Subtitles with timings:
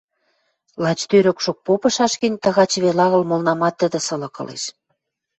[0.83, 4.63] Лач тӧрӧкшок попышаш гӹнь, тагачы веле агыл, молнамат тӹдӹ сылык ылеш.